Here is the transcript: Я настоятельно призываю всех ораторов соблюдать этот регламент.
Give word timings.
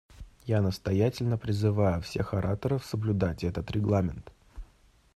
Я 0.47 0.61
настоятельно 0.63 1.37
призываю 1.37 2.01
всех 2.01 2.33
ораторов 2.33 2.83
соблюдать 2.83 3.43
этот 3.43 3.69
регламент. 3.69 4.31